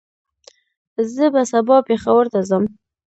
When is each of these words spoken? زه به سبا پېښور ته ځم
زه 1.13 1.25
به 1.33 1.41
سبا 1.51 1.77
پېښور 1.89 2.25
ته 2.33 2.39
ځم 2.49 2.63